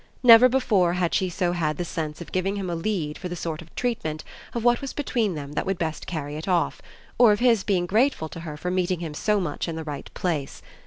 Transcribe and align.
Never 0.23 0.49
before 0.49 0.93
had 0.93 1.13
she 1.13 1.25
had 1.27 1.33
so 1.35 1.73
the 1.73 1.85
sense 1.85 2.21
of 2.21 2.31
giving 2.31 2.55
him 2.55 2.71
a 2.71 2.75
lead 2.75 3.19
for 3.19 3.29
the 3.29 3.35
sort 3.35 3.61
of 3.61 3.75
treatment 3.75 4.23
of 4.55 4.63
what 4.63 4.81
was 4.81 4.93
between 4.93 5.35
them 5.35 5.51
that 5.51 5.63
would 5.67 5.77
best 5.77 6.07
carry 6.07 6.37
it 6.37 6.47
off, 6.47 6.81
or 7.19 7.31
of 7.31 7.39
his 7.39 7.63
being 7.63 7.85
grateful 7.85 8.27
to 8.29 8.39
her 8.39 8.57
for 8.57 8.71
meeting 8.71 9.01
him 9.01 9.13
so 9.13 9.39
much 9.39 9.67
in 9.67 9.75
the 9.75 9.83
right 9.83 10.11
place. 10.15 10.63